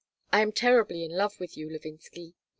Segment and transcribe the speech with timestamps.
[0.33, 2.33] I am terribly in love with you, Levinsky.